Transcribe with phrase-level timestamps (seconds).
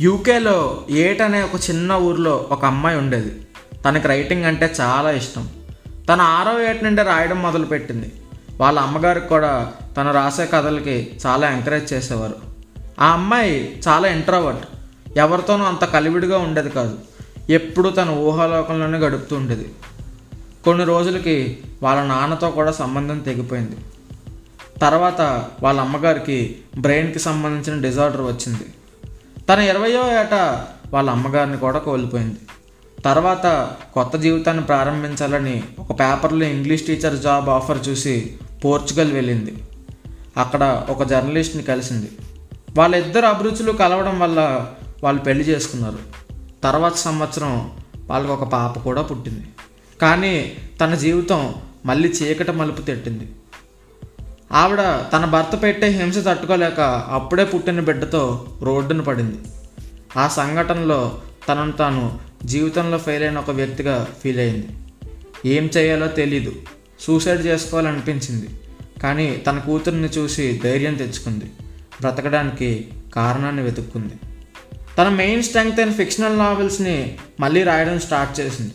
[0.00, 3.46] యూకేలో ఏట్ అనే ఒక చిన్న ఊర్లో ఒక అమ్మాయి ఉండేది.
[3.84, 5.48] తనకి రైటింగ్ అంటే చాలా ఇష్టం.
[6.08, 8.12] తన ఆరో ఏట నుండి రాయడం మొదలుపెట్టింది.
[8.56, 12.34] వాళ్ళ అమ్మగారికి కూడా తను రాసే కథలకి చాలా ఎంకరేజ్ చేసేవారు.
[13.00, 14.66] ఆ అమ్మాయి చాలా ఇంట్రావర్ట్
[15.18, 16.98] ఎవరితోనూ అంత కలివిడిగా ఉండేది కాదు.
[17.50, 19.74] ఎప్పుడూ తన ఊహాలోకంలోనే గడుపుతూ ఉండేది.
[20.64, 23.76] కొన్ని రోజులకి వాళ్ళ నాన్నతో కూడా సంబంధం తెగిపోయింది.
[24.82, 25.20] తర్వాత
[25.62, 28.66] వాళ్ళ అమ్మగారికి బ్రెయిన్కి సంబంధించిన డిజార్డర్ వచ్చింది.
[29.48, 32.36] తన ఇరవయో ఏట వాళ్ళ అమ్మగారిని కూడా కోల్పోయింది.
[33.04, 39.54] తర్వాత కొత్త జీవితాన్ని ప్రారంభించాలని ఒక పేపర్లో ఇంగ్లీష్ టీచర్ జాబ్ ఆఫర్ చూసి పోర్చుగల్ వెళ్ళింది.
[40.36, 42.10] అక్కడ ఒక జర్నలిస్ట్ని కలిసింది.
[42.78, 44.66] వాళ్ళిద్దరు అభిరుచులు కలవడం వల్ల
[45.02, 45.98] వాళ్ళు పెళ్ళి చేసుకున్నారు.
[46.62, 47.70] తర్వాత సంవత్సరం
[48.06, 49.46] వాళ్ళకు ఒక పాప కూడా పుట్టింది.
[50.02, 51.54] కానీ తన జీవితం
[51.86, 53.32] మళ్ళీ చీకటి మలుపు తెట్టింది.
[54.52, 54.78] ఆవిడ
[55.12, 56.80] తన భర్త పెట్టే హింస తట్టుకోలేక
[57.10, 59.38] అప్పుడే పుట్టిన బిడ్డతో రోడ్డున పడింది.
[60.16, 64.68] ఆ సంఘటనలో తనను తాను జీవితంలో ఫెయిల్ అయిన ఒక వ్యక్తిగా ఫీల్ అయింది.
[65.46, 66.52] ఏం చేయాలో తెలీదు.
[67.00, 68.48] సూసైడ్ చేసుకోవాలనిపించింది.
[69.02, 71.44] కానీ తన కూతుర్ని చూసి ధైర్యం తెచ్చుకుంది.
[72.00, 74.14] బ్రతకడానికి కారణాన్ని వెతుక్కుంది.
[74.98, 78.72] తన మెయిన్ స్ట్రెంగ్త్ అయిన ఫిక్షనల్ నావెల్స్ని మళ్ళీ రాయడం స్టార్ట్ చేసింది.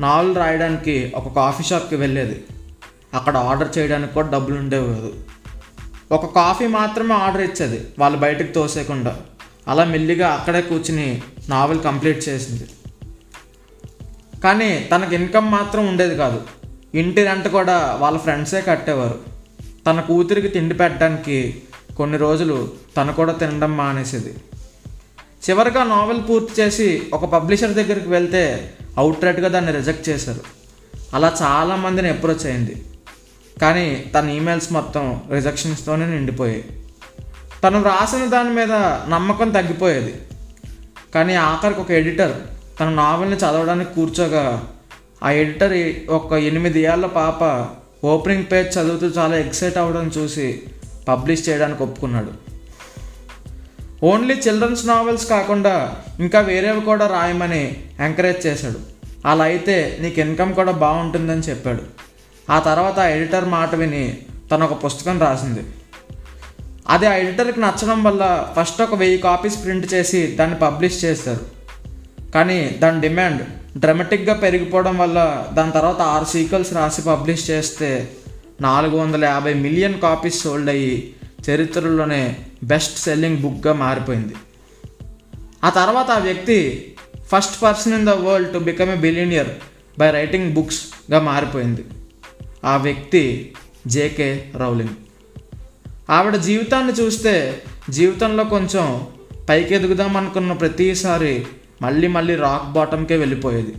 [0.00, 2.44] నావెల్ రాయడానికి ఒక కాఫీ షాప్కి వెళ్ళేది.
[3.16, 5.14] అక్కడ ఆర్డర్ చేయడానికి కూడా డబ్బులు ఉండేవి కాదు.
[6.12, 9.20] ఒక కాఫీ మాత్రమే ఆర్డర్ ఇచ్చేది వాళ్ళు బయటకు తోసేయకుండా.
[9.68, 12.66] అలా మెల్లిగా అక్కడే కూర్చుని నావెల్ కంప్లీట్ చేసింది.
[14.40, 16.42] కానీ తనకు ఇన్కమ్ మాత్రం ఉండేది కాదు.
[16.94, 19.18] ఇంటి రెంట్ కూడా వాళ్ళ ఫ్రెండ్సే కట్టేవారు.
[19.86, 21.62] తన కూతురికి తిండి పెట్టడానికి
[21.96, 24.34] కొన్ని రోజులు తను కూడా తినడం మానేసేది.
[25.50, 30.40] చివరిగా నావెల్ పూర్తి చేసి ఒక పబ్లిషర్ దగ్గరికి వెళ్తే అవుట్రైట్గా దాన్ని రిజెక్ట్ చేశారు.
[31.14, 32.84] అలా చాలామందిని అప్రోచ్ అయింది.
[33.62, 36.64] కానీ తన ఈమెయిల్స్ మొత్తం రిజెక్షన్స్తోనే నిండిపోయాయి.
[37.64, 38.72] తను రాసిన దాని మీద
[39.08, 40.14] నమ్మకం తగ్గిపోయేది.
[41.14, 42.32] కానీ ఆఖరికి ఒక ఎడిటర్
[42.80, 44.64] తన నావెల్ని చదవడానికి కూర్చోగా
[45.22, 47.68] ఆ ఎడిటర్ ఒక ఎనిమిది ఏళ్ళ పాప
[48.06, 50.62] ఓపెనింగ్ పేజ్ చదువుతూ చాలా ఎక్సైట్ అవ్వడం చూసి
[51.08, 52.32] పబ్లిష్ చేయడానికి ఒప్పుకున్నాడు.
[54.02, 58.78] ఓన్లీ చిల్డ్రన్స్ నావెల్స్ కాకుండా ఇంకా వేరేవి కూడా రాయమని ఎంకరేజ్ చేశాడు.
[59.26, 62.05] అలా అయితే నీకు ఇన్కమ్ కూడా బాగుంటుందని చెప్పాడు.
[62.50, 64.18] ఆ తర్వాత ఆ ఎడిటర్ మాట విని
[64.50, 65.60] తను ఒక పుస్తకం రాసింది.
[66.88, 71.56] అది ఆ ఎడిటర్కి నచ్చడం వల్ల ఫస్ట్ ఒక వెయ్యి కాపీస్ ప్రింట్ చేసి దాన్ని పబ్లిష్ చేశారు.
[72.30, 73.42] కానీ దాని డిమాండ్
[73.78, 78.08] డ్రమటిక్గా పెరిగిపోవడం వల్ల దాని తర్వాత ఆరు సీక్వెల్స్ రాసి పబ్లిష్ చేస్తే
[78.60, 81.14] నాలుగు వందల యాభై మిలియన్ కాపీస్ సోల్డ్ అయ్యి
[81.50, 84.34] చరిత్రలోనే బెస్ట్ సెల్లింగ్ బుక్గా మారిపోయింది.
[85.64, 86.58] ఆ తర్వాత ఆ వ్యక్తి
[87.28, 89.48] first person in the world to become a billionaire
[89.98, 91.84] by writing బుక్స్గా మారిపోయింది.
[92.66, 93.54] ఆ వ్యక్తి
[93.86, 94.94] జేకే రౌలింగ్.
[96.10, 99.06] ఆవిడ జీవితాన్ని చూస్తే జీవితంలో కొంచెం
[99.48, 101.46] పైకి ఎదుగుదాం అనుకున్న ప్రతిసారి
[101.82, 103.74] మళ్ళీ మళ్ళీ రాక్ బాటంకే వెళ్ళిపోయేది.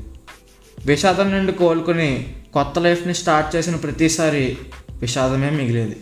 [0.85, 4.57] విషాదం నుండి కోలుకుని కొత్త లైఫ్ని స్టార్ట్ చేసిన ప్రతిసారి
[5.01, 5.95] విషాదమే మిగిలేది.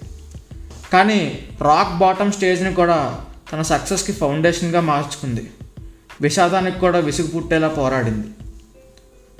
[0.93, 3.21] కానీ రాక్ బాటమ్ స్టేజ్ని కూడా
[3.53, 5.51] తన సక్సెస్కి ఫౌండేషన్గా మార్చుకుంది.
[6.21, 8.27] విషాదానికి కూడా విసుగు పుట్టేలా పోరాడింది.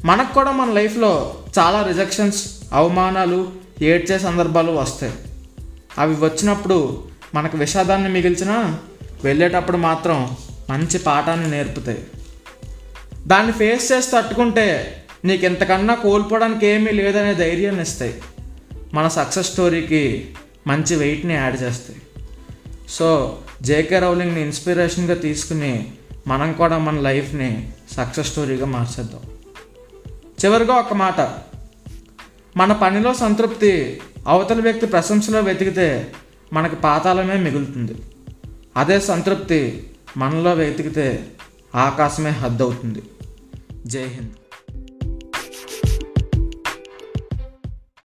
[0.05, 5.14] మనకు కూడా మన లైఫ్లో చాలా రిజెక్షన్స్ అవమానాలు ఏడ్చే సందర్భాలు వస్తాయి.
[5.98, 7.03] అవి వచ్చినప్పుడు
[7.34, 8.80] మనకు విషాదాన్ని మిగిల్చినా
[9.24, 10.38] వెళ్ళేటప్పుడు మాత్రం
[10.70, 12.08] మంచి పాఠాన్ని నేర్పుతాయి.
[13.28, 18.22] దాన్ని ఫేస్ చేసి తట్టుకుంటే నీకు ఇంతకన్నా కోల్పోవడానికి ఏమీ లేదనే ధైర్యాన్ని ఇస్తాయి.
[18.94, 20.30] మన సక్సెస్ స్టోరీకి
[20.68, 22.02] మంచి వెయిట్ని యాడ్ చేస్తాయి.
[22.90, 25.92] సో జేకే రౌలింగ్ని ఇన్స్పిరేషన్గా తీసుకుని
[26.28, 29.20] మనం కూడా మన లైఫ్ని సక్సెస్ స్టోరీగా మార్చేద్దాం.
[30.46, 31.38] చివరిగా ఒక మాట.
[32.57, 36.13] మన పనిలో సంతృప్తి అవతల వ్యక్తి ప్రశంసలో వెతికితే
[36.53, 37.95] మనకి పాతాళమే మిగులుతుంది.
[38.77, 41.29] అదే సంతృప్తి మనలో వెతికితే
[41.75, 43.03] ఆకాశమే హద్దవుతుంది
[43.85, 44.44] జై హింద్.